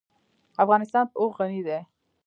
افغانستان 0.63 1.05
په 1.11 1.15
اوښ 1.21 1.33
غني 1.39 1.61
دی. 1.67 1.79